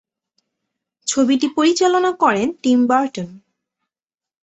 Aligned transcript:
ছবিটি 1.07 1.47
পরিচালনা 1.49 2.11
করেন 2.13 2.47
টিম 2.63 2.79
বার্টন। 2.87 3.29